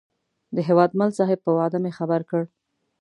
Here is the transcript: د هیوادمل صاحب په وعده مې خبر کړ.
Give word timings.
د 0.55 0.57
هیوادمل 0.67 1.09
صاحب 1.17 1.39
په 1.43 1.51
وعده 1.57 1.77
مې 1.83 1.91
خبر 1.97 2.21
کړ. 2.29 2.43